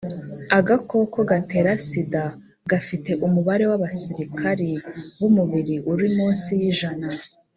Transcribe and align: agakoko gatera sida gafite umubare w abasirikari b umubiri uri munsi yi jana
agakoko 0.57 1.17
gatera 1.29 1.71
sida 1.87 2.23
gafite 2.71 3.11
umubare 3.25 3.63
w 3.71 3.73
abasirikari 3.77 4.69
b 5.19 5.21
umubiri 5.29 5.75
uri 5.91 6.07
munsi 6.17 6.49
yi 6.61 6.71
jana 6.79 7.11